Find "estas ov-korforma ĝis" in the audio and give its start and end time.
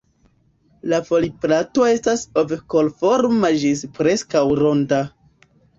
1.91-3.87